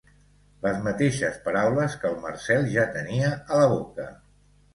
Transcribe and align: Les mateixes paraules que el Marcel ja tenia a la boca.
Les 0.61 0.77
mateixes 0.87 1.37
paraules 1.47 1.97
que 1.99 2.09
el 2.13 2.17
Marcel 2.25 2.67
ja 2.77 2.87
tenia 2.97 3.31
a 3.37 3.61
la 3.61 3.71
boca. 3.77 4.09